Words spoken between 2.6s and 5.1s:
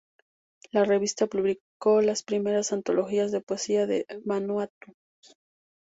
antologías de poesía de Vanuatu.